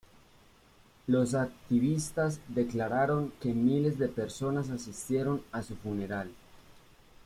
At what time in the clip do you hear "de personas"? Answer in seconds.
3.99-4.71